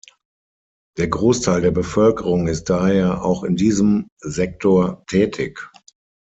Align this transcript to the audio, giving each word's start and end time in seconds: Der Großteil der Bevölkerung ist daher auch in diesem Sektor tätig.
Der 0.97 1.09
Großteil 1.09 1.61
der 1.61 1.69
Bevölkerung 1.69 2.47
ist 2.47 2.63
daher 2.71 3.23
auch 3.23 3.43
in 3.43 3.55
diesem 3.55 4.07
Sektor 4.19 5.05
tätig. 5.05 5.69